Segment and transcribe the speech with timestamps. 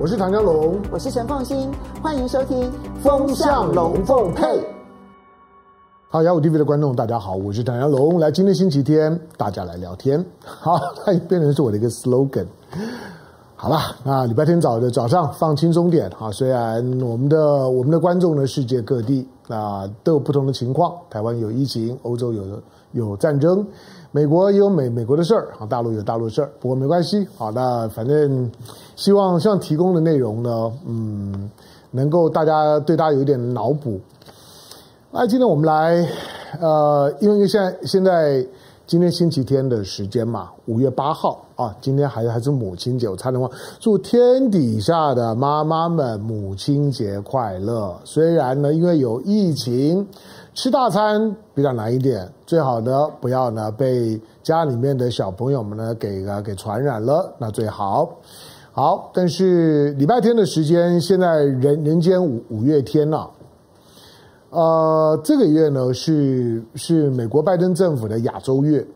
[0.00, 2.70] 我是唐江龙，我是陈凤新，欢迎收听
[3.02, 4.44] 《风向龙凤配》。
[6.08, 8.20] 好，雅虎 TV 的观众，大家好，我是唐江龙。
[8.20, 10.24] 来，今天星期天，大家来聊天。
[10.44, 12.46] 好， 它也变成是我的一个 slogan。
[13.60, 16.30] 好吧，那礼拜天早的早上放轻松点啊。
[16.30, 22.44] 虽然我们的我们的观众呢，世界各地啊都有不同的情况，台湾有疫情，欧洲有
[22.92, 23.66] 有战争。
[24.12, 27.26] 美国也有美美国的事儿啊，大陆有大陆的事儿，不过没关系。
[27.36, 28.48] 好，那反正
[28.94, 31.50] 希望希望提供的内容呢，嗯，
[31.90, 33.98] 能够大家对大家有一点脑补。
[35.10, 36.08] 那今天我们来，
[36.60, 38.46] 呃，因为现在现在
[38.88, 47.94] 今天星期天的时间嘛，五月八号啊，今天还还是母亲节，我差点忘，祝天底下的妈妈们母亲节快乐。
[48.02, 50.06] 虽然呢，因为有疫情。
[50.54, 58.10] 吃大餐比较难一点，最好呢不要呢被家里面的小朋友们呢给给传染了，那最好。
[58.72, 63.30] 好，但是礼拜天的时间，现在人人间五五月天了，啊，
[64.50, 68.86] 呃，这个月呢是是美国拜登政府的亚洲月，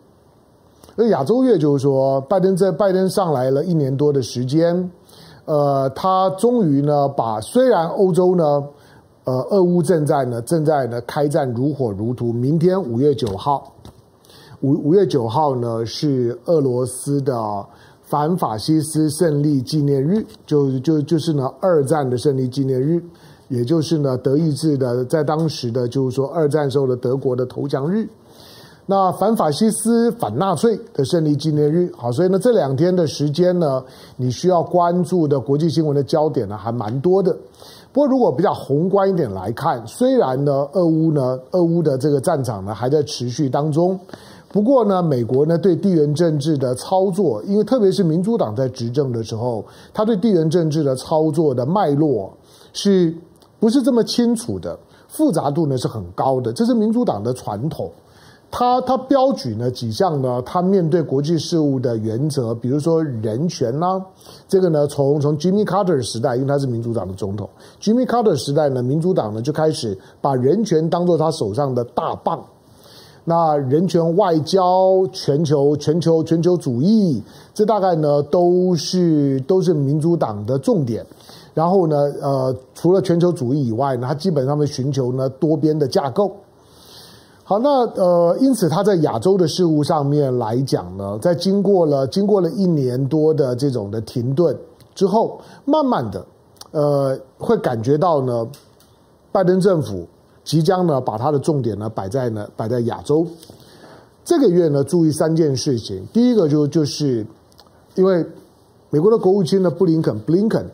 [0.96, 4.90] 而亚洲月就是说，拜登在拜登上来了一年多的时间，
[5.44, 8.64] 呃，他终于呢把虽然欧洲呢。
[9.24, 12.32] 呃，俄乌正在呢，正在呢开战如火如荼。
[12.32, 13.72] 明天五月九号，
[14.62, 17.64] 五五月九号呢是俄罗斯的
[18.02, 23.00] 反法西斯胜利纪念日，就就就是呢二战的胜利纪念日，
[23.52, 28.08] 也就是呢德意志的在当时的就是说二战时候的德国的投降日。
[28.86, 33.84] 那反法西斯反纳粹的胜利纪念日，好，所以呢这两天的时间呢，
[34.16, 37.36] 你需要关注的国际新闻的焦点呢还蛮多的。
[37.92, 43.98] 不过，如果比较宏观一点来看，虽然呢，俄乌呢，俄乌的这个战场呢还在持续当中。
[44.48, 49.64] 不过呢，美国呢对地缘政治的操作，因为特别是民主党在执政的时候，
[49.94, 52.32] 他对地缘政治的操作的脉络
[52.72, 53.14] 是
[53.62, 54.76] 不是这么清楚的？
[55.06, 57.88] 复杂度呢是很高的，这是民主党的传统。
[58.50, 64.04] 他他标举呢几项呢，他面对国际事务的原则，比如说人权呐、
[64.48, 67.48] 这个呢从从 Jimmy Carter 时代，因为他是民主党的总统
[67.80, 72.42] ，Jimmy Carter 时代呢，民主党呢就开始把人权当做他手上的大棒，
[73.24, 77.22] 那人权外交、全球全球全球主义，
[77.54, 81.06] 这大概呢都是都是民主党的重点。
[81.54, 86.34] 然后呢，呃，除了全球主义以外呢，他基本上会寻求呢多边的架构。
[87.44, 94.56] 好，那呃，因此他在亚洲的事务上面来讲呢，在经过了经过了一年多的这种的停顿
[94.94, 96.24] 之后，慢慢的，
[96.70, 98.46] 呃，会感觉到呢，
[99.30, 100.06] 拜登政府
[100.44, 103.26] 即将呢把他的重点呢摆在呢摆在亚洲。
[104.24, 106.06] 这个月呢，注意三件事情。
[106.12, 107.26] 第一个就就是，
[107.96, 108.24] 因为
[108.88, 110.64] 美国的国务卿呢布林肯布林肯，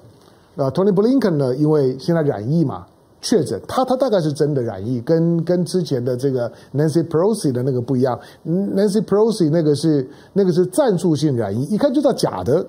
[0.59, 2.85] 呃，Tony Blinken 呢，因为现在染疫嘛。
[3.21, 8.17] 确诊，他他大概是真的染疫，跟跟之前的这个 Nancy Pelosi 的那个不一样。
[8.47, 12.65] Nancy Pelosi 那个是那个是战术性染疫，一看就知道假的。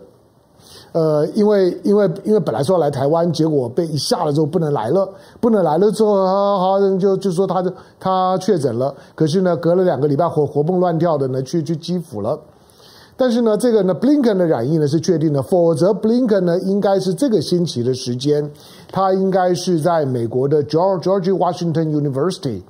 [0.91, 5.07] 呃，因为因为因为本来说要来台湾，结果被一下了之后不能来了，
[5.39, 8.91] 不能来了之后，好好就就说他就他确诊了。
[9.13, 12.39] 可是呢，隔了两个礼拜活活蹦乱跳的呢，去去基辅了。
[13.21, 18.49] 但是呢，这个呢，布林肯的染疫呢是确定的，否则布林肯呢应该是这个星期的时间，
[18.93, 22.61] 他应该是在美国的 George George Washington University，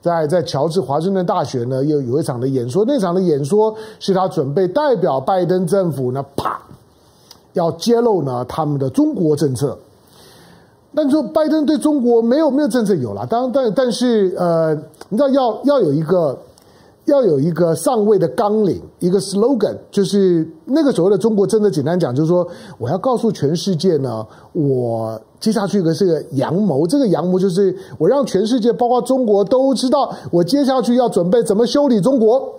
[0.00, 6.56] 在在乔治华盛顿大学呢有有一场的演说，那场的演说是他准备代表拜登政府呢，啪，
[7.54, 9.76] 要揭露呢他们的中国政策。
[10.94, 14.72] 但说拜登对中国没有没有政策有了，当但但是呃，
[15.08, 16.38] 你知道要要有一个。
[17.06, 21.70] 要有一个上位的纲领，一个 slogan，就是那个所谓的中国政策。
[21.70, 22.46] 简单讲，就是说，
[22.78, 26.84] 我要告诉全世界呢，我接下去的是个阳谋。
[26.84, 32.52] 这个阳谋就是我让全世界，包括中国，都知道我接下去要准备怎么修理中国。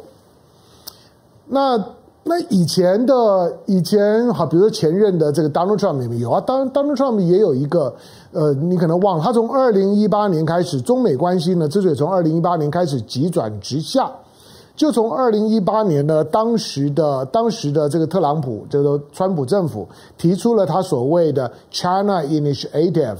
[1.48, 1.78] 那
[2.24, 7.94] 那以前的以前好，比如说前任的这个 Donald Trump 里面有啊，当 Donald Trump 也有一个
[8.32, 14.10] 呃，你可能忘了，他从二零一八年开始，中美关系呢，之所以从二零一八年开始急转直下。
[14.78, 19.86] 就从二零一八年呢，当时的当时的这个特朗普，这个川普政府
[20.20, 23.18] 提出了他所谓的 China Initiative。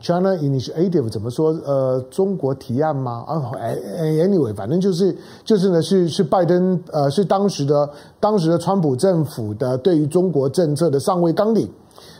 [0.00, 1.50] China Initiative 怎么说？
[1.66, 3.24] 呃，中国提案吗？
[3.26, 3.50] 啊
[3.98, 5.14] ，anyway，反正就是
[5.44, 7.90] 就是呢，是是拜登呃，是当时的
[8.20, 11.68] 当时的川普政府的对于中国政策的上位纲领。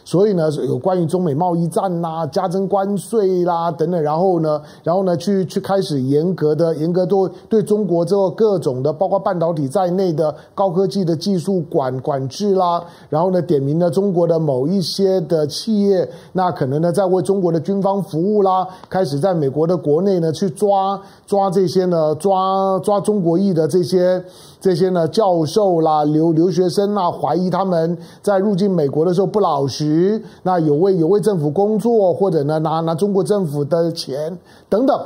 [0.09, 24.25] 所以呢，有关于中美贸易战啦、加征关税啦等等，然后呢，然后呢，去去开始严格的、严格对对中国之后各种的，包括半导体在内的高科技的技术管管制啦，然后呢，点名了中国的某一些的企业，那可能呢，在为中国的军方服务啦，开始在美国的国内呢去抓抓这些呢，抓抓中国裔的这些。
[24.61, 34.37] 这些呢，教授啦、留留学生啦，怀疑他们在入境美国的时候不老实，那有为有为政府工作，或者呢拿拿中国政府的钱
[34.69, 35.01] 等等，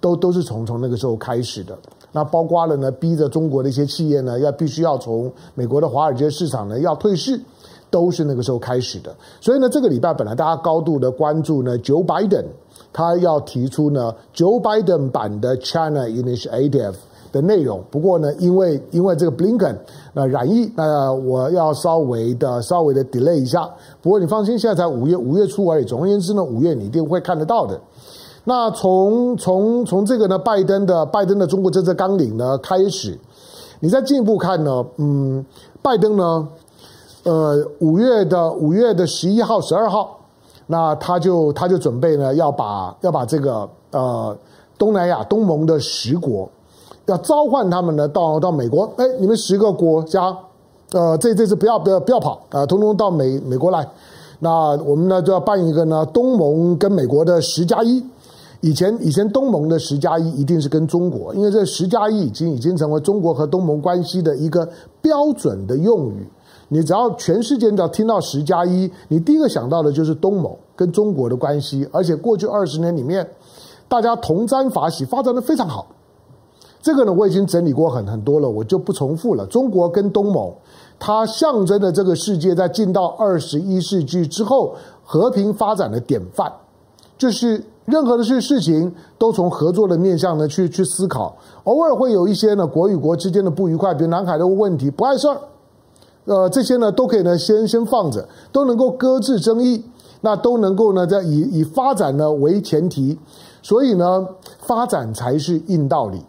[0.00, 1.76] 都都是从从那个时候开始的。
[2.12, 7.38] 那包括了呢，逼着中国的一些企业呢，要必须要从美国的华尔街市场呢要退市，
[7.90, 9.14] 都是那个时候开始的。
[9.40, 12.46] 所以呢，这个礼拜本来大家高度的关注呢，Joe Biden
[12.90, 16.94] 他要提出呢，Joe Biden 版的 China Initiative。
[17.32, 19.74] 的内容，不过呢，因为因为这个 Blinken
[20.12, 23.66] 那染疫，那我要稍微的稍微的 delay 一下。
[24.02, 25.84] 不过你放心，现在才五月五月初而已。
[25.86, 27.80] 总而言之呢，五月你一定会看得到的。
[28.44, 33.18] 那从从从这个呢，拜登的拜登的中国政策纲领呢开始，
[33.80, 35.42] 你再进一步看呢，嗯，
[35.80, 36.46] 拜登呢，
[37.24, 40.18] 呃，五月的五月的十一号、十二号，
[40.66, 44.36] 那他就他就准备呢要把要把这个呃
[44.76, 46.46] 东南亚东盟的十国。
[47.06, 50.36] 要召唤他们呢，到到美国，哎，你们十个国家，
[50.92, 53.86] 呃，这这次不要不要不要跑啊，呃，通通到美美国来。
[54.38, 58.04] 那我们呢就要办一个呢，东盟跟美国的十加一。
[58.60, 64.68] 以前以前东盟的十加一一定是跟中国，因为这十加一已经已经成为中国和东盟关系的一个
[65.00, 66.28] 标准的用语。
[66.68, 73.28] 你只要全世界只要听到十加一，你第一个想到的就是东盟跟中国的关系，而且过去二十年里面，
[73.88, 75.88] 大家同沾法喜，发展的非常好。
[76.82, 79.46] 这个呢，我已经整理过很很多了，我就不重复了。
[79.46, 80.52] 中国跟东盟，
[80.98, 84.74] 它象征着这个世界在进到二十一世纪之后
[85.04, 86.52] 和平发展的典范，
[87.16, 95.38] 就是任何的事事情都从合作的面向呢去去思考，偶尔会有一些呢国与国之间的不愉快，比如南海的问题不碍事儿，
[96.24, 99.84] 呃，这些呢都可以呢先先放着，都能够搁置争议，
[100.20, 103.16] 那都能够呢在以以发展呢为前提，
[103.62, 104.26] 所以呢
[104.58, 106.20] 发展才是硬道理。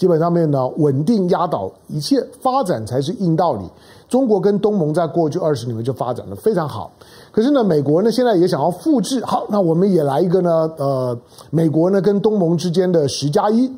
[0.00, 3.64] 基本上面呢，稳定压倒一切，发展才是硬道理。
[4.08, 6.90] 中国跟东盟在过去二十年就发展的非常好，
[7.30, 11.18] 可是呢，美国呢现在也想要复制，好，那我们也来一个呢，呃，
[11.50, 13.70] 美国呢跟东盟之间的十加一。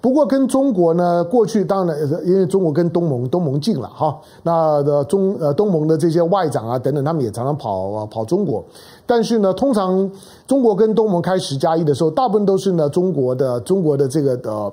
[0.00, 1.94] 不过跟中国呢，过去当然
[2.24, 8.64] 因为中国跟东盟东盟近了哈，那的中呃东盟的这些外长啊等等，他们也常常跑啊跑中国。
[9.04, 10.10] 但是呢，通常
[10.46, 14.72] 中国跟东盟开十加一的时候，大部分都是呢中国的中国的这个的。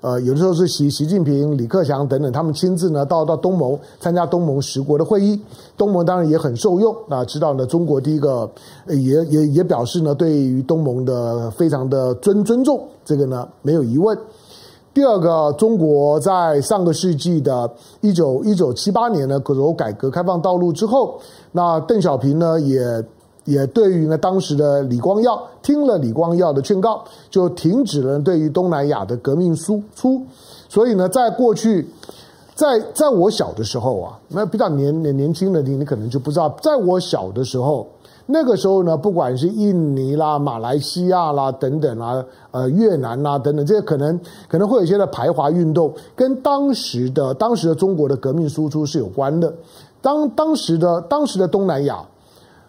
[0.00, 5.40] 呃，有的时候是习习近平、李克强等等，他们亲自呢到到东盟参加东盟十国的会议，
[5.76, 6.94] 东盟当然也很受用。
[7.08, 8.48] 那知道呢，中国第一个
[8.88, 14.16] 也也也表示呢，对于东盟的非常的尊尊重，这个呢没有疑问。
[14.92, 17.70] 第二个，中国在上个世纪的
[18.00, 21.18] 一九一九七八年呢，走改革开放道路之后，
[21.52, 23.04] 那邓小平呢也。
[23.46, 30.20] 也对于呢，当时的李光耀听了李光耀的劝告，就停止了对于东南亚的革命输出。
[30.68, 31.88] 所以呢，在过去，
[32.54, 37.86] 在在我小的时候啊，那比较年年轻的你，你可能就不知道，在我小的时候，
[38.26, 49.54] 那个时候呢，不管是印尼啦、马来西亚啦等等啊，呃，越南啦等等，这些可能可能会有一些的排华运动，跟当时的当时的中国的革命输出是有关的。
[50.02, 52.04] 当当时的当时的东南亚。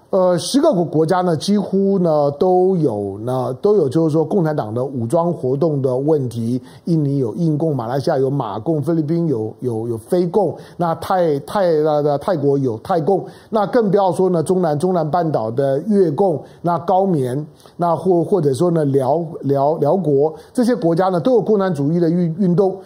[0.09, 6.61] 呃，十个国国家呢，几乎呢都有呢都有，就是说共产党的武装活动的问题。
[6.85, 22.77] 印尼有印共，马来西亚有马共，菲律宾有有有菲共，那泰泰那个泰国有泰共，那更不要说呢中南中南半岛的越共，那高棉，那或或者说呢辽辽辽国这些国家呢都有共产主义的运运动，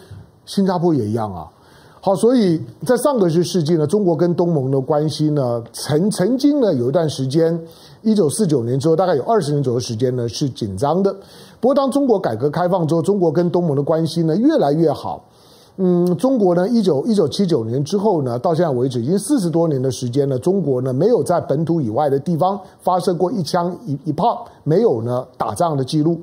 [0.48, 1.48] 新加坡也一样啊。
[2.03, 7.55] 好，所以在上个世纪呢，中国跟东盟的关系呢，曾曾经呢有一段时间，
[8.01, 11.15] 一九四九年之后，大概有二十年左右时间呢是紧张的。
[11.60, 15.24] 不过，当中国改革开放之后，中国跟东盟的关系呢越来越好。
[15.77, 26.20] 嗯，中国呢，一九一九七九年之后呢，到现在为止已经四十多年的时间了，中国呢没有在本土以外的地方发射过一枪一一炮，没有呢打仗的记录。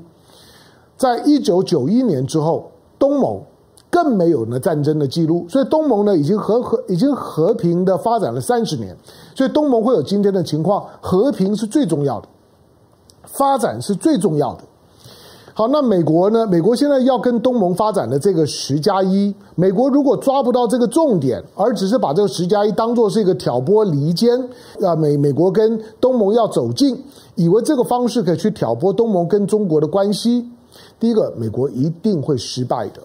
[0.96, 2.68] 在一九九一年之后，
[2.98, 3.40] 东盟。
[3.90, 8.96] 更没有呢战争的记录，所以东盟呢已经和和已经和平的发展了三十年，
[9.34, 12.28] 所以东盟会有今天的情况，和平是最重要的，
[13.24, 14.62] 发展是最重要的。
[15.54, 16.46] 好，那美国呢？
[16.46, 24.38] 美国现在要跟东盟发展的这个十加一，美国如果抓不到这个重点，而只是把这个十加一当做是一个挑拨离间，
[24.80, 27.02] 啊，美美国跟东盟要走近，
[27.34, 30.48] 以为这个方式可以去挑拨东盟跟中国的关系，
[31.00, 33.02] 第一个，美国一定会失败的，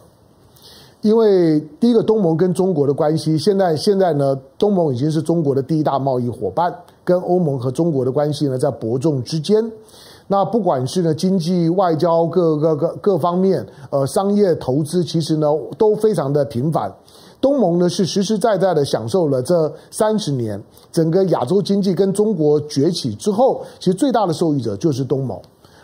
[1.03, 9.69] 因为第一个，东盟跟中国的关系，现在现在呢，东盟已经是中国的第一大贸易伙伴，跟欧盟和中国的关系呢，在伯仲之间。
[10.27, 16.89] 那不管是呢经济、外交各个各各方面，呃，商业投资其实呢都非常的频繁。
[17.41, 20.57] 东盟呢是实实在在的享受了这三十年
[20.89, 25.37] 整个亚洲经济跟中国崛起之后，其实最大的受益者就是东盟。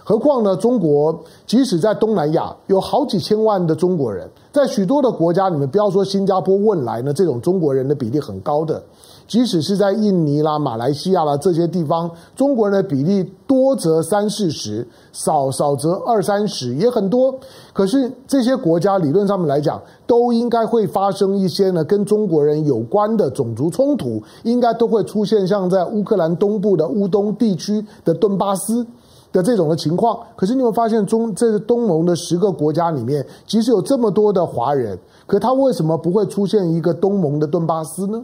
[0.10, 8.82] 何况呢，中国即使在东南亚有好几千万的中国人，在许多的国家你们，不要说新加坡、汶莱呢，这种中国人的比例很高的。
[9.28, 17.36] 即使是在印尼啦、马来西亚啦这些地方，中国人的比例多则三四十，少少则二三十，也很多。
[17.72, 28.84] 可是这些国家理论上面来讲，都应该会发生一些呢跟中国人有关的种族冲突，应该都会出现像在乌克兰东部的乌东地区的顿巴斯
[29.32, 30.20] 的这种的情况。
[30.36, 38.24] 可是你会发现中这个东盟的十个国家里面，即使有这么多的华人，可他为什么不会出现一个东盟的顿巴斯呢？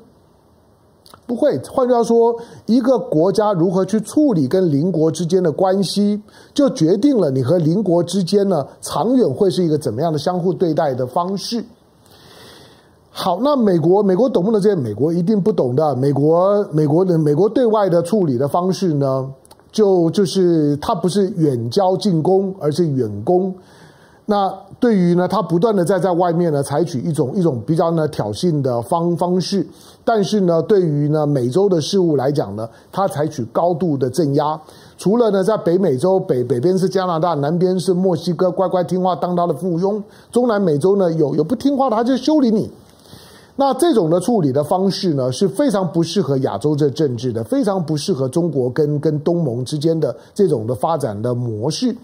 [1.27, 2.35] 不会，换句话说，
[2.65, 6.21] 一个国家如何去处理跟邻国之间的关系，
[6.53, 11.63] 就决定了你和邻国之间呢，长远会是一个怎么样的相互对待的方式。
[13.09, 14.75] 好，那美国，美国懂不懂这些？
[14.75, 15.95] 美国一定不懂的。
[15.95, 19.31] 美国，美国的美国对外的处理的方式呢，
[19.75, 23.53] 就就是他不是远交近攻，而是远攻。
[24.25, 29.67] 那对于呢，他不断的在在外面呢采取一种一种比较呢挑衅的方方式，
[30.05, 34.60] 但是呢，对于呢美洲的事务来讲呢，他采取高度的镇压。
[34.98, 40.01] 除了呢在北美洲北北边是加拿大，南边是墨西哥，乖乖听话当他的附庸。
[40.32, 42.72] 中南美洲呢有有不听话的，他就修理你。
[43.57, 51.95] 那这种的处理的方式呢是非常不适合亚洲这政治的，非常不适合中国跟跟东盟之间的这种的发展的模式。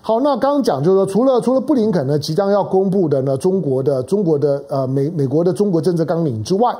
[0.00, 6.74] 好，那刚刚讲就是说，除了除了布林肯呢即将要公布的呢中国的中国的呃美美国的中国政策纲领之外，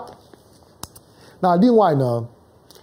[1.38, 2.24] 那另外呢，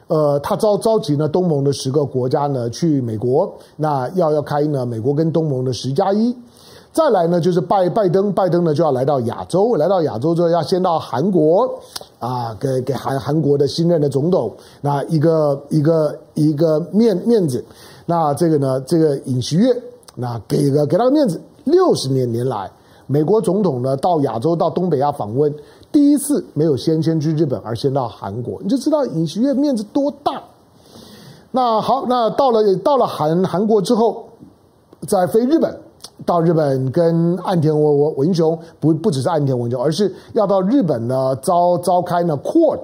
[0.08, 6.34] 呃，他召召集呢东盟的十个国家呢去美国，那要要开呢美国跟东盟的十加一，
[6.92, 11.80] 再来呢就是拜拜登拜登呢就要来到亚洲，来到亚洲之后要先到韩国
[12.20, 17.64] 啊，给给韩韩国的新任的总统那一个一个一个面面子，
[18.06, 19.76] 那这个呢这个尹锡悦。
[20.22, 22.70] 那给个给他个面子，六十年年来，
[23.08, 25.54] 美国总统呢到亚洲到东北亚访问，
[25.94, 30.44] 第一次没有先先去日本，而先到韩国，你就知道尹锡悦面子多大。
[31.52, 34.26] 那好，那到了到了韩韩国之后，
[35.08, 35.74] 再飞日本，
[36.26, 42.82] 到日本跟岸田文文文雄不不只是岸田文雄，而是要到日本呢召召开呢 court，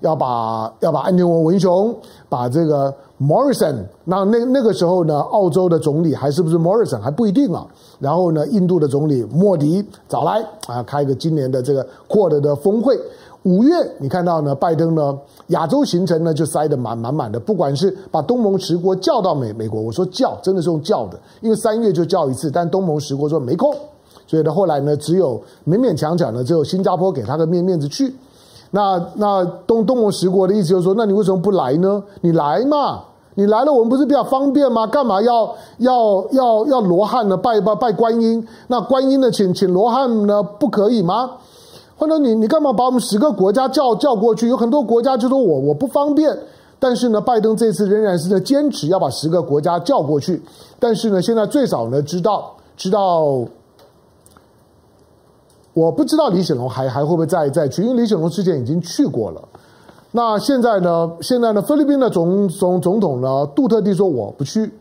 [0.00, 1.94] 要把要把岸田文文雄
[2.28, 2.94] 把这个。
[3.22, 7.64] Morrison，那那那个时候呢，澳洲的总理还是不是 Morrison 还不一定啊。
[8.00, 12.98] 然后呢，印度的总理莫迪找来啊，开一个今年的这个 court 的峰会。
[13.44, 15.16] 五月你看到呢，拜登呢
[15.48, 23.74] 亚洲行程呢就塞得满满满的，不管是把东盟十国叫到美美国，我说叫真的是用叫的，因为三月就叫一次，但东盟十国说没空，
[24.26, 28.14] 所以呢后来呢只有勉勉强强的只有新加坡给他个面面子去。
[28.70, 32.02] 那那东东盟十国的意思就是说，那你为什么不来呢？
[32.22, 34.86] 你来嘛，你来了，我们不是比较方便吗？
[34.86, 37.36] 干嘛要要要要罗汉呢？
[37.36, 39.30] 拜拜拜观音，那观音呢？
[39.30, 40.42] 请请罗汉呢？
[40.42, 41.32] 不可以吗？
[41.96, 44.48] 或者你你干嘛把我们十个国家叫叫过去？
[44.48, 46.36] 有很多国家就说我我不方便，
[46.78, 50.42] 但是呢，拜登这次仍然是在坚持要把十个国家叫过去。
[50.78, 53.44] 但是呢，现在最少呢知道知道。
[55.72, 59.42] 我不知道李显龙还还会不会再再去，因为李显龙之前已经去过了。
[60.12, 61.10] 那现在呢？
[61.20, 61.60] 现在呢？
[61.60, 63.44] 菲律宾的总总总统呢？
[63.56, 64.72] 杜特地说我不去。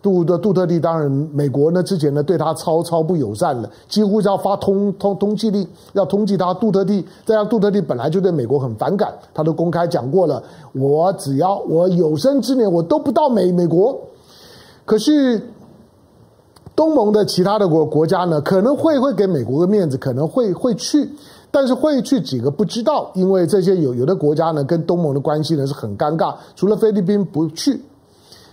[0.00, 6.52] 杜的杜特地当然，美国呢之前呢对他超超不友善了，几乎要发通通通缉令，要通缉他。
[6.54, 10.42] 杜特地再加杜特地本来就对美国很反感，他都公开讲过了。
[10.72, 13.98] 我只要我有生之年，我都不到美美国。
[14.84, 15.42] 可是。
[16.76, 21.10] 东盟的其他的国国家呢，可能会会给美国个面子，可能会会去，
[21.50, 26.32] 但是会去几个不知道，因为这些有有的国家呢，跟东盟的关系呢是很尴尬。
[26.54, 27.82] 除了菲律宾不去，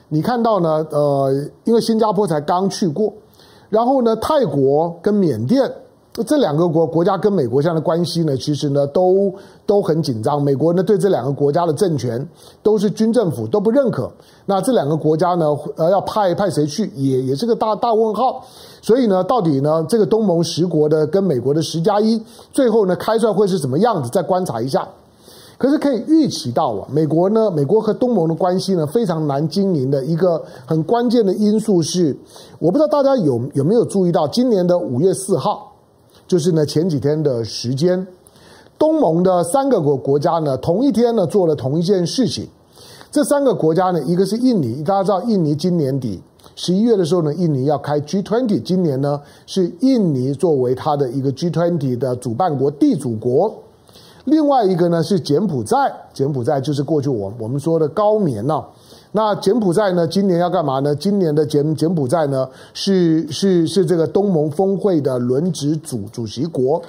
[0.09, 1.33] 你看到呢，呃，
[1.63, 3.11] 因为新加坡才刚去过，
[3.69, 5.71] 然后呢，泰国跟缅甸
[6.25, 9.33] 这两个国国家跟美国现在的关系呢，其实呢都
[9.65, 10.41] 都很紧张。
[10.41, 12.25] 美国呢对这两个国家的政权
[12.63, 14.09] 都是军政府都不认可。
[14.45, 18.45] 那这两个国家呢，呃，要派派谁去，也也是个大大问号。
[18.81, 22.21] 所以呢，到底呢这个东盟十国的跟美国的十加一，
[22.53, 24.09] 最后呢开出来会是什么样子？
[24.09, 24.87] 再观察一下。
[25.57, 32.15] 可是可以预期到啊，美国呢，美国和东盟的关系呢非常难经营的一个很关键的因素是，
[32.59, 35.71] 我不知道大家有有没有注意到，今年的五月四号。
[36.27, 38.07] 就是呢，前几天的时间，
[38.79, 42.47] 东盟的三个国国家呢，同一天呢做了同一件事情。
[43.11, 46.19] 这三个国家呢，一个是印尼，大家知道，印尼今年底
[46.55, 53.53] 十一月的时候呢，印尼要开 G20，今年呢是印尼作为它的一个 G20 的主办国、地主国。
[54.25, 58.67] 另外一个呢是柬埔寨，柬埔寨就是过去我我们说的高棉呢、啊。
[59.11, 60.05] 那柬埔寨呢？
[60.05, 60.93] 今年要干嘛呢？
[60.93, 66.81] 今年的柬柬埔寨呢，是是是这个东盟峰会的轮值主主席国，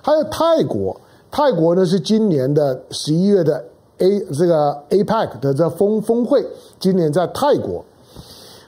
[0.00, 0.98] 还有泰国，
[1.30, 3.62] 泰国呢是今年的十一月的
[3.98, 6.46] A 这个 APEC 的这峰峰会，
[6.80, 7.84] 今年在泰国。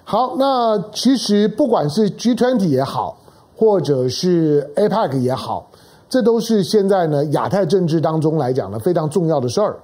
[0.04, 3.16] 好，那其实不管是 G20 也好，
[3.56, 5.70] 或者是 APEC 也好，
[6.08, 9.76] 这都是现在呢亚太政治当中来讲呢非常重要的事儿。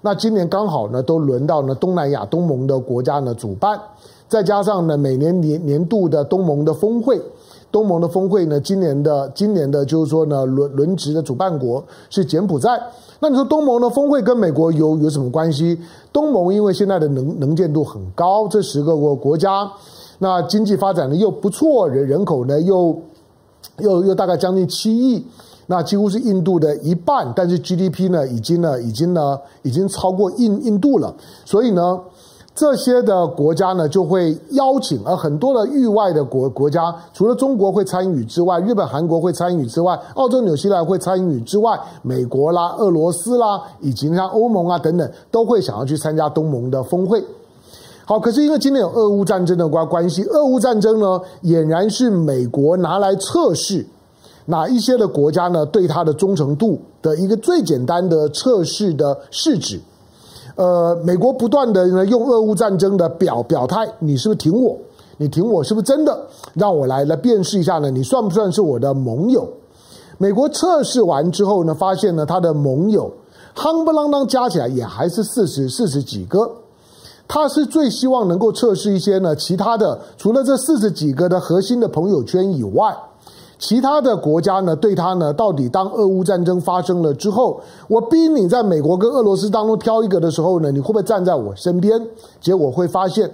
[0.00, 3.80] 那今年刚好呢，都轮到呢东南亚东盟的国家呢主办，
[4.28, 7.20] 再加上呢每年年年度的东盟的峰会，
[7.70, 12.80] 东盟的峰会呢今年的今年的就是说呢轮轮值的主办国是柬埔寨。
[13.20, 15.78] 那你说东盟的峰会跟美国有有什么关系？
[16.12, 19.70] 东盟因为现在的能能见度很高，这十个国国家，
[20.18, 23.00] 那经济发展呢又不错，人人口呢又
[23.78, 25.24] 又又大概将近七亿。
[25.66, 31.14] 那几乎是印度的一半，但是 GDP 呢，已经呢，已经呢，已经超过印印度了。
[31.44, 32.00] 所以呢，
[32.54, 47.24] 这些的国家呢，就会邀请，而很多的域外的国国家，除了中国会参与之外，日本、韩国会参与之外，澳洲、纽西兰会参与之外，美国啦、俄罗斯啦，以及像欧盟啊等等，都会想要去参加东盟的峰会。
[48.04, 53.86] 好，可是因为今年有俄乌战争的关关系，俄乌战争呢，俨然是美国拿来测试。
[54.46, 55.64] 哪一些的国家呢？
[55.66, 59.80] 对它的忠诚度的一个最简单的测试的试纸，
[60.56, 64.76] 呃，美国不断的呢用俄乌战争的表表态，你是不是挺我？
[65.18, 66.26] 你挺我是不是真的？
[66.54, 67.88] 让我来来辨识一下呢？
[67.88, 69.48] 你算不算是我的盟友？
[70.18, 73.12] 美国测试完之后呢，发现呢他的盟友
[73.54, 76.50] 夯不啷当加起来也还是四十四十几个，
[77.28, 82.92] 他是最希望能够测试一些呢其他的，除了这四十几个的核心的朋友圈以外。
[83.62, 92.04] 其他的国家呢，对他呢，到底当俄乌战争发生了之后，我逼你在美国跟俄罗斯当中挑一个的时候呢，你会不会站在我身边？
[92.40, 93.30] 结果会发现，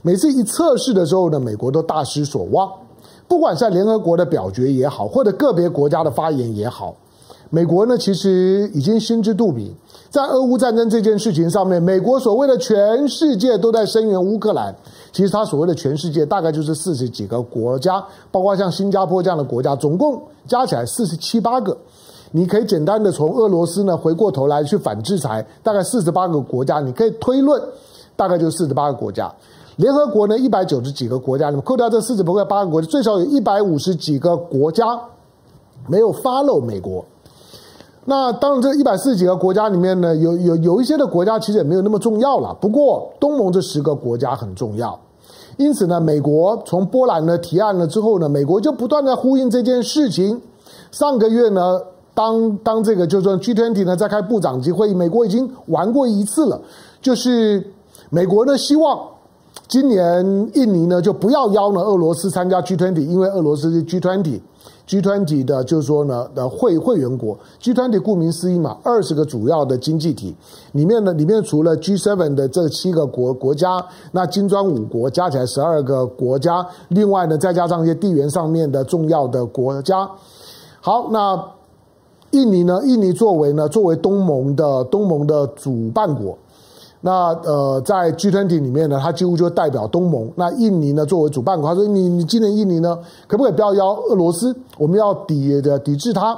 [0.00, 2.66] 每次一测试的时候呢，美国都大失所望。
[3.28, 6.94] 不管在联合国的表决也好，或者个别国家的发言也好，
[7.50, 9.74] 美国呢其实已经心知肚明，
[10.10, 14.74] 在俄乌战争这件事情上面，美国所谓的全世界都在声援乌克兰。
[15.12, 21.74] 其实他所谓的全世界大概就是四十几个国家，包括像新加坡这样的国家，总共加起来四十七八个。
[22.32, 27.60] 你可以简单的从俄罗斯呢回过头来去反制裁，大概四十八个国家，你可以推论，
[28.14, 29.34] 大概就四十八个国家。
[29.76, 34.84] 联合国呢一百九十几个国家，你们扣掉这四十八个国家，最少有一百五十几个国家
[35.86, 37.02] 没有 follow 美国。
[38.10, 42.56] 那当然，这一百四十几个国家里面呢，有有有一些的国家其实也没有那么重要了。
[42.58, 44.98] 不过，东盟这十个国家很重要，
[45.58, 50.40] 因此呢，美国从波兰呢提案了之后呢，美国就不断的呼应这件事情。
[50.90, 51.78] 上个月呢，
[52.14, 56.58] 当当这个就是说 G20 呢在开部长级会议，美国已经玩过一次了，
[57.02, 57.62] 就是
[58.08, 58.98] 美国呢希望
[59.68, 64.40] 今年印尼呢就不要邀呢俄罗斯参加 G20，因为俄罗斯是 G20。
[64.88, 70.34] G20 的，就是说呢，的会会员国，G20 顾名思义嘛，二十个主要的经济体
[70.72, 80.10] 里面呢，里面除了 G7 的这七个国国家，那金砖五国加起来十二个国家，另外呢，再加上一些地缘上面的重要的国家。
[80.80, 81.38] 好，那
[82.30, 82.80] 印尼呢？
[82.84, 86.38] 印尼作为呢，作为东盟的东盟的主办国。
[87.00, 90.32] 那呃，在 G20 里面呢，他几乎就代表东盟。
[90.34, 94.56] 那印尼呢，作为主办国，他说你：“你今年印尼呢，可不可以不要邀俄罗斯？
[94.76, 96.36] 我们要抵的抵制他。”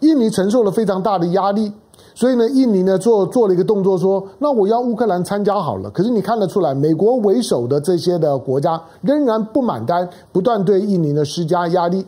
[0.00, 1.72] 印尼承受了非常大的压力，
[2.14, 12.04] 所以呢，印尼呢做做了一个动作，说：“那我要乌克兰参加好了。”可是你看得出来，美国为首的这些的国家仍然不买单，不断对印尼呢施加压力。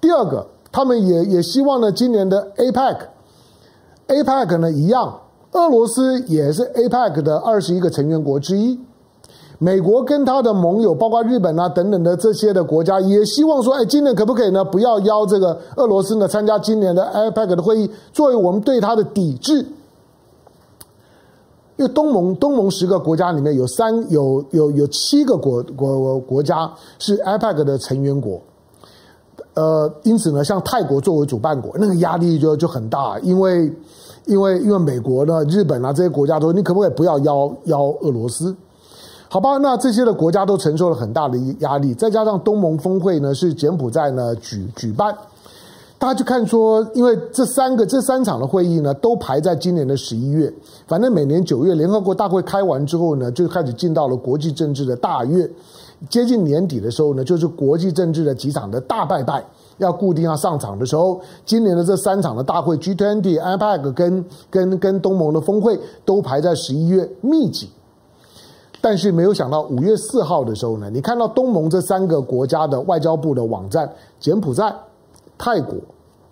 [0.00, 5.20] 第二个，他们也也希望呢，今年的 APEC，APEC 呢一样。
[5.52, 8.78] 俄罗斯也是 APEC 的二十一个成员国之一，
[9.58, 14.64] 美国跟他的盟友，包括日本啊等等的这些的国家，也希望说，哎，今年可不可以呢？
[14.64, 19.66] 不要邀这个俄罗斯呢参加今年的 APEC 的会议，作为我们对他的抵制。
[21.76, 28.38] 因为东盟东盟十个国家里面有三有有有七个国国国家是 APEC 的成员国，
[29.54, 33.72] 呃，因此呢，像泰国作为主办国，那个压力就就很大，因为
[34.30, 38.54] 因为因为美国呢、日本啊这些国家都，你可不可以不要邀邀俄罗斯？
[39.28, 45.14] 好吧，那这些的国家都承受了很大的压力，再加上东盟峰会呢是柬埔寨呢举举办。
[45.98, 50.52] 大家就看说，因为这三个这三场的会议呢，都排在今年的十一月。
[50.86, 55.48] 反正每年九月联合国大会开完之后呢，就开始进到了国际政治的大月。
[56.08, 59.44] 接近年底的时候呢，就是国际政治的几场的大拜拜
[59.80, 61.20] 要固定要上场的时候。
[61.44, 67.68] 今年的这三场的大会，G20、APEC 跟跟跟东盟的峰会都排在十一月密集。
[68.80, 74.74] 但是没有想到五月四号的时候呢，你看到东盟这三个国家的外交部的网站，柬埔寨。
[75.42, 75.74] 泰国、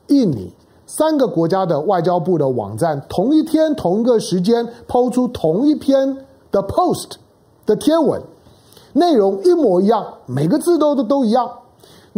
[0.08, 0.52] 印尼
[0.86, 6.14] 三个国家的外交部的网站，同一天同一个时间抛出同一篇
[6.50, 7.12] 的 post
[7.64, 8.20] 的贴文，
[8.92, 11.50] 内容一模一样，每个字都都都一样。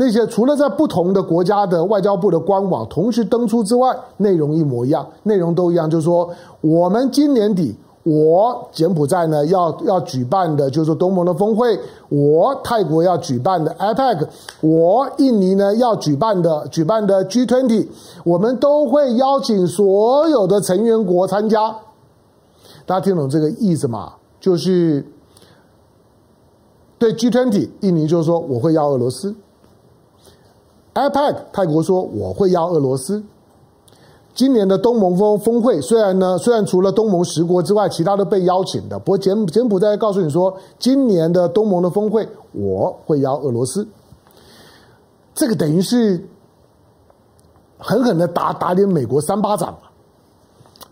[0.00, 6.30] 那些除了在不同的国家的外交部的官网同时登出之外，内容一模一样，内容都一样，就是说
[6.62, 7.76] 我们今年底。
[8.02, 14.26] 我柬埔寨呢要要举办的，就是说东盟的峰会；我泰国要举办的 APEC；
[14.62, 17.86] 我印尼呢要举办的举办的 G20，
[18.24, 21.76] 我们都会邀请所有的成员国参加。
[22.86, 24.14] 大家听懂这个意思吗？
[24.40, 25.04] 就是
[26.98, 29.36] 对 G20，印尼就是说我会邀俄罗斯
[30.94, 33.22] ；APEC，泰国说我会邀俄罗斯。
[34.32, 43.86] 今年的东盟峰峰会，虽然呢，虽然除了东盟十国之外，其他都被邀请的，不过柬柬埔寨告诉你说，今年的东盟的峰会，我会邀俄罗斯。
[45.34, 46.28] 这个等于是
[47.76, 49.76] 狠狠的打打脸美国三巴掌，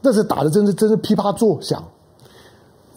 [0.02, 1.82] 那是打的真是真是噼啪作响。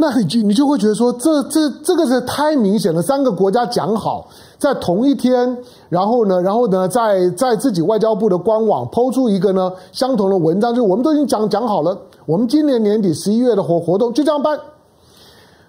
[0.01, 2.99] 那你就你就会觉得说，这这这个是太明显了。
[3.03, 5.55] 三个国家讲好在同一天，
[5.89, 14.59] 然后呢，然后呢，在在自己外交部的官网抛出一个呢相同的文章，就我们都已经讲讲好了，我们今年年底十一月的活活动就这样办。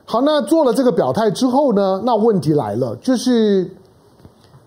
[0.07, 3.71] 好，那做了这个表态之后呢，那问题来了，就是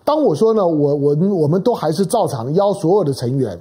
[0.04, 3.60] 当我说呢，我我我们都还是照常邀所有的成员，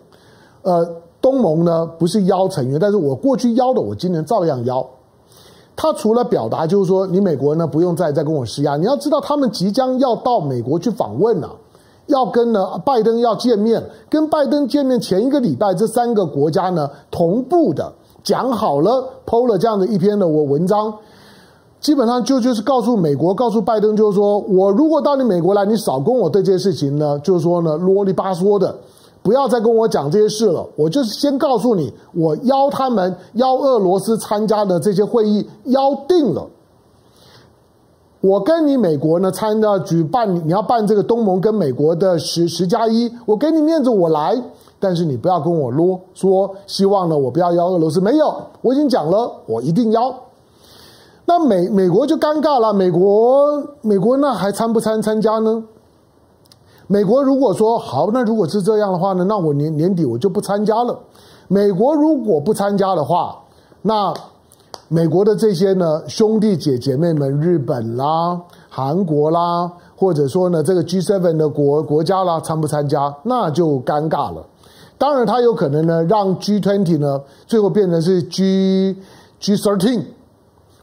[0.61, 0.87] 呃，
[1.19, 4.87] 东盟呢不是邀成员，但是我过去邀的，我今年照样邀。
[5.75, 8.77] 他除了表达，就是说你美国呢不用再再跟我施压。
[8.77, 11.49] 你要知道，他们即将要到美国去访问了，
[12.07, 13.83] 要跟呢拜登要见面。
[14.09, 17.91] 跟拜登见面前一个礼拜，这三个国家呢同步的
[18.23, 20.93] 讲好了，PO 了这样的一篇的我文章，
[21.81, 28.75] 基本上就就是告诉美国，告诉拜登，就是说我如果到你美国来，你少跟我对这些事情呢，就是说呢啰里吧嗦的。
[29.25, 36.45] 不要再跟我讲这些事了，我就是先告诉你，我邀他们邀俄罗斯参加的这些会议邀定了。
[38.21, 44.39] 我跟你美国呢参加举办，你要办这个东盟跟美国的十十加一，我给你面子我来，
[44.79, 50.13] 但是你不要跟我啰说，希望呢我不要邀俄罗斯，没有，我已经讲了，我一定邀。
[51.25, 55.63] 那美美国就尴尬了，美国美国那还参不参参加呢？
[56.87, 60.99] 美国如果说好，那如果是这样的话呢，那我年年底我就不参加了。
[61.47, 63.35] 美国如果不参加的话，
[63.81, 64.13] 那
[64.87, 74.45] 美国的这些呢兄弟姐姐妹们，日本啦、韩国啦，或者说呢这个 G7 的国国家啦，参不参加，那就尴尬了。
[74.99, 78.95] 当然，他有可能呢让 G20 呢最后变成是 G
[79.41, 80.03] G13，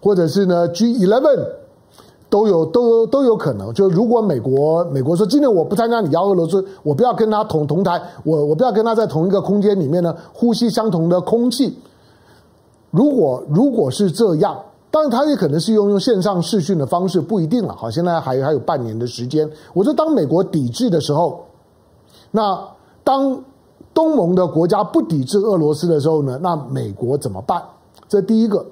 [0.01, 1.62] 或者是呢 G11。
[2.33, 11.77] 都有都有都有可能，就如果美国美国说今年我不参加，你邀俄罗斯，我不要跟他同同台，我我不要跟他在同一个空间里面呢呼吸相同的空气。
[12.91, 14.59] 如果如果是这样，
[14.91, 17.77] 当然他也可能是用用线上视讯的方式，不一定了。
[17.77, 19.47] 好，现在还还有半年的时间。
[19.75, 21.45] 我说当美国抵制的时候，
[22.31, 22.67] 那
[23.05, 23.39] 当
[23.93, 27.63] 东盟的国家不抵制俄罗斯的时候呢，那美国怎么办？
[28.09, 28.65] 这第一个，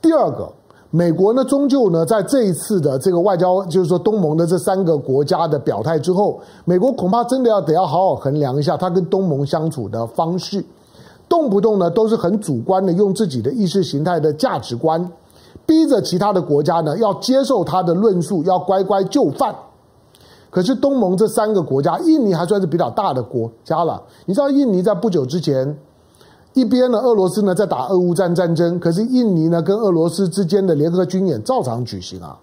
[0.00, 0.50] 第二个。
[0.90, 10.64] 美国呢，终究呢，在这一次的这个外交，就是说东盟的这三个国家的表态之后，美国恐怕真的要得要好好衡量一下他跟东盟相处的方式，
[11.28, 15.12] 动不动呢都是很主观的，用自己的意识形态的价值观，
[15.66, 19.54] 逼着其他的国家呢要接受他的论述，要乖乖就范。
[20.48, 25.78] 可是东盟这三个国家，印尼还算是比较大的国家了，你知道印尼在不久之前。
[26.58, 32.36] 一边呢，俄罗斯呢在打俄乌战战争，可是印尼呢跟俄罗斯之间的联合军演照常举行啊。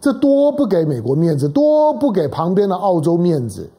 [0.00, 3.70] 这多不给美国面子，多不给旁边的澳洲面子。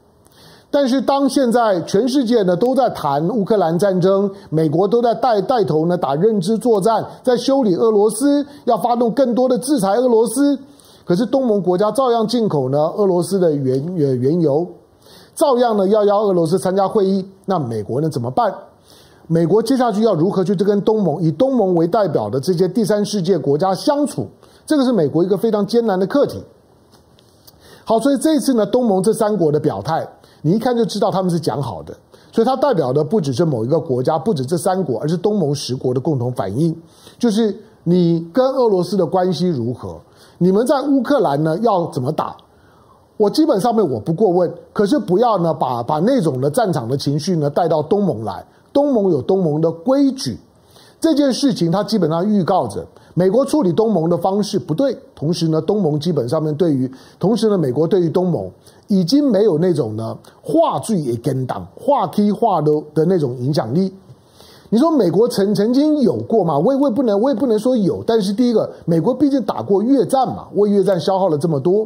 [0.72, 10.58] 但是当现在全世界呢都在谈乌克兰战争，美国都在带带头呢打认知作战，在修理俄罗斯，要发动更多的制裁俄罗斯。
[11.04, 14.65] 可是东盟国家照样进口呢俄罗斯的原原原油，
[15.36, 17.26] 照样呢要邀俄罗斯参加会议。
[17.45, 18.54] 那美国呢怎么办？
[19.32, 24.28] 美国接下去要如何去跟东盟以东盟为代表的这些第三世界国家相处？
[24.65, 26.44] 这个是美国一个非常艰难的课题。
[27.86, 30.08] 好，所以这一次呢，东盟这三国的表态。
[30.42, 31.96] 你一看就知道他们是讲好的，
[32.32, 36.76] 所以它代表的不只是某一个国家，不止这三国，而是东盟十国的共同反应，
[37.20, 40.00] 就是你跟俄罗斯的关系如何，
[40.39, 42.36] 你们在乌克兰呢要怎么打？
[43.18, 48.44] 我基本上面我不过问，可是不要呢把把那种的战场的情绪呢带到东盟来，
[48.80, 50.38] 东盟有东盟的规矩，
[51.02, 52.88] 这件事情它基本上预告着。
[53.13, 56.89] 美国处理东盟的方式不对，同时呢，东盟基本上面对于，
[57.20, 58.50] 同时呢，美国对于东盟
[58.88, 63.94] 已经没有那种呢话剧也跟党、话题话的的那种影响力。
[64.70, 66.58] 你说美国曾曾经有过吗？
[66.58, 68.02] 我也我也不能，我也不能说有。
[68.08, 71.86] 但是第一个，美国毕竟打过越战嘛，为越战消耗了这么多。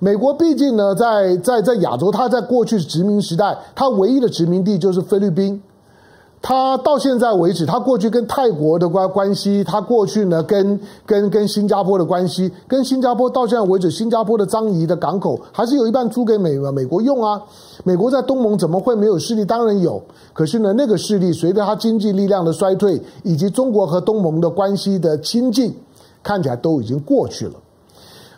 [0.00, 5.62] 美国毕竟呢，在在在亚洲，它在过去殖民时代，它唯一的殖民地就是菲律宾。
[6.40, 17.42] 他到现在为止，他过去跟泰国的关关系，他过去呢跟跟跟新加坡的关系，跟新加坡到现在为止，新加坡的樟宜的港口还是有一半租给美美国用啊。
[17.82, 19.44] 美国在东盟怎么会没有势力？
[19.44, 20.00] 当然有，
[20.32, 25.74] 可是呢，那个势力随着他经济力量的衰退，以及中国和东盟的关系的亲近，
[26.22, 27.54] 看起来都已经过去了。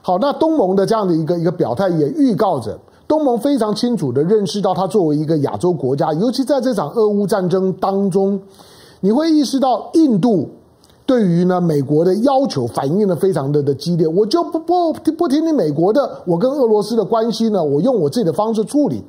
[0.01, 2.79] 好，那东盟的这样的一个一个表态，也预告着。
[3.11, 8.40] 东盟非常清楚地认识到，它作为一个亚洲国家，尤其在这场俄乌战争当中，
[9.01, 10.49] 你会意识到印度
[11.05, 14.07] 对于呢美国的要求反应的非常的的激烈。
[14.07, 19.03] 我就不不不听你美国的，我跟俄罗斯的关系呢，我用我自己的方式处理。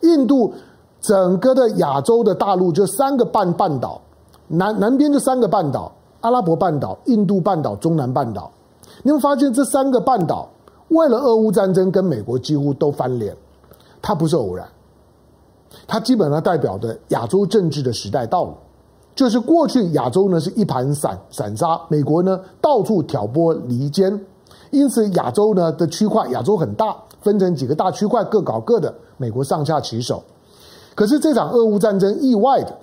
[0.00, 0.52] 印度
[1.00, 4.00] 整个的亚洲的大陆就三个半半岛，
[4.48, 8.50] 南南边就三个半岛：阿拉伯半岛、印度半岛、中南半岛。
[9.04, 10.48] 你会发现这三个半岛。
[10.90, 13.36] 为了俄乌战争，跟美国几乎都翻脸，
[14.00, 14.68] 它不是偶然，
[15.86, 18.54] 它基本上代表的亚洲政治的时代到了。
[19.14, 24.18] 就是过去亚洲呢是一盘散散沙，美国呢到处挑拨离间，
[24.70, 30.22] 因此亚洲呢的区块，亚洲很大，分成几个大区块，各搞各的，美国上下其手。
[30.94, 32.76] 可是这场俄乌战争意外的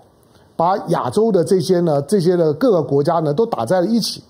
[0.55, 4.23] 把亚洲的这些呢这些的各个国家呢都打在了一起。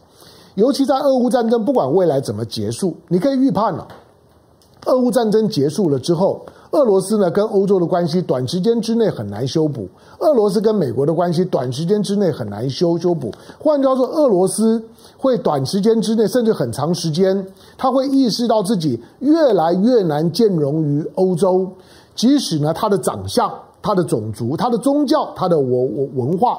[0.57, 3.87] 尤其在俄乌战争，不管未来怎么结束，你可以预判了。
[4.87, 13.31] 俄乌战争结束了之后，俄罗斯呢跟欧洲的关系短时间之内很难修补，俄罗斯跟美国的关系短时间之内很难修修补。
[13.59, 14.83] 换句话说，俄罗斯
[15.15, 17.45] 会短时间之内，甚至很长时间，
[17.77, 21.69] 他会意识到自己越来越难兼容于欧洲，
[22.15, 23.47] 即使呢他的长相、
[23.79, 26.57] 他的种族、他的宗教、他的文文文化。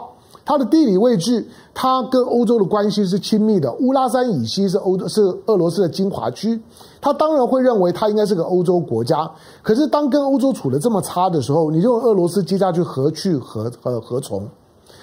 [0.49, 3.71] 它的地理位置，它跟欧洲的关系是亲密的。
[3.81, 6.59] 乌拉山以西是欧是俄罗斯的精华区，
[7.03, 9.31] 他当然会认为它应该是个欧洲国家。
[9.61, 14.49] 可是当跟欧洲处得这么差的时候，你认为俄罗斯接下去何去何何何从？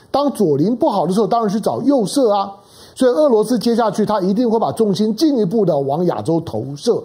[0.10, 2.52] 当左邻不好的时候，当然去找右舍啊。
[2.96, 7.04] 所以俄罗斯接下去，他一定会把重心进一步的往亚洲投射。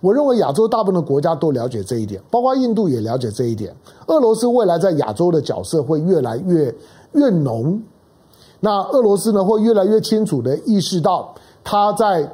[0.00, 3.72] 我认为亚洲大部分的国家都了解这一点，包括印度也了解这一点。
[4.08, 6.74] 俄罗斯未来在亚洲的角色会越来越。
[7.16, 7.82] 越浓，
[8.60, 12.30] 那俄罗斯呢会越来越清楚地意识到，他在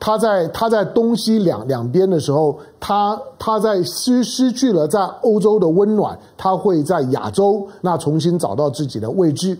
[0.00, 9.56] 他在他在东西两两边的时候，他他在失失去了在欧洲的温暖，他会在亚洲那重新找到自己的位置。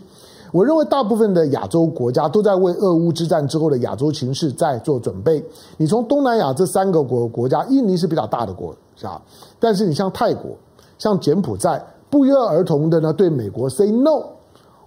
[0.51, 5.43] 我认为大部分的亚洲国家都在为俄乌之战之后的亚洲情势在做准备。
[5.77, 9.19] 你从东南亚这三个国国家，印尼是比较大的国家，
[9.59, 10.51] 但是你像泰国、
[10.99, 14.23] 像柬埔寨，不约而同的呢对美国 say no。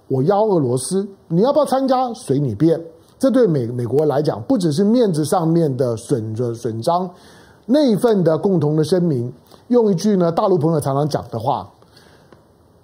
[0.09, 2.13] 我邀俄罗斯，你要不要参加？
[2.15, 2.81] 随你便。
[3.19, 7.09] 这对美美国来讲，不只是面子上面的损着损伤，
[7.65, 9.33] 那一份的共同的声明，
[9.69, 11.67] 用一句呢，大陆朋友常常讲的话，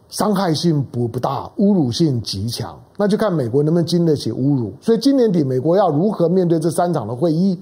[0.09, 2.79] 伤害性不不大，侮辱性极强。
[2.97, 4.73] 那就看美国能不能经得起侮辱。
[4.81, 7.59] 所以今年底，美国要如何面对这三场的会议，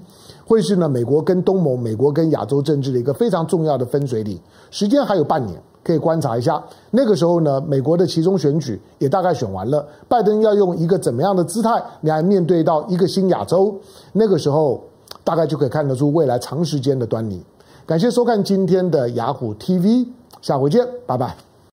[0.51, 4.37] 会是呢，美国跟东盟、美国跟亚洲政治的一个非常重要的分水岭。
[4.69, 5.57] 时间还有半年。
[5.83, 13.75] 可以观察一下，那个时候呢，美国的其中选举也大概选完了，拜登要用一个怎么样的姿态来面对到一个新亚洲？
[14.13, 14.79] 那个时候
[15.23, 17.43] 大概就可以看得出未来长时间的端倪。
[17.87, 20.07] 感谢收看今天的雅虎 TV，
[20.39, 21.50] 下回见，拜拜。